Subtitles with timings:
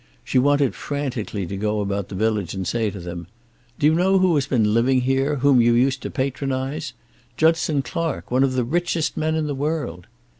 [0.23, 3.27] She wanted frantically to go about the village and say to them:
[3.77, 6.93] "Do you know who has been living here, whom you used to patronize?
[7.37, 10.07] Judson Clark, one of the richest men in the world!"